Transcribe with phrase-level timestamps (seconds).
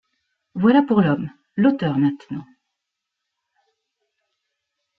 [0.55, 2.43] Voilà pour l’homme, l’auteur maintenant.